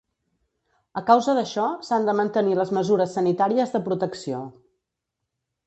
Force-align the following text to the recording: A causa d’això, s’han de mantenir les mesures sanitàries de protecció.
A 1.01 1.03
causa 1.09 1.35
d’això, 1.39 1.65
s’han 1.89 2.09
de 2.09 2.17
mantenir 2.21 2.57
les 2.61 2.73
mesures 2.79 3.15
sanitàries 3.19 3.77
de 3.77 3.83
protecció. 3.91 4.43